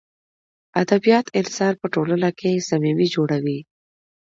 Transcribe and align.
ادبیات 0.81 1.27
انسان 1.39 1.73
په 1.81 1.87
ټولنه 1.93 2.27
کښي 2.39 2.65
صمیمي 2.69 3.07
جوړوي. 3.15 3.59